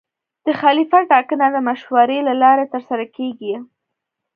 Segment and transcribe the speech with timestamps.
[0.45, 3.53] د خلیفه ټاکنه د مشورې له لارې ترسره کېږي.